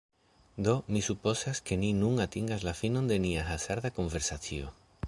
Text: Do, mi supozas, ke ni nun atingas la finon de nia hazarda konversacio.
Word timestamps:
Do, 0.67 0.73
mi 0.95 1.01
supozas, 1.07 1.61
ke 1.67 1.77
ni 1.83 1.91
nun 1.99 2.25
atingas 2.27 2.65
la 2.71 2.75
finon 2.81 3.13
de 3.13 3.21
nia 3.27 3.49
hazarda 3.53 3.95
konversacio. 4.01 4.77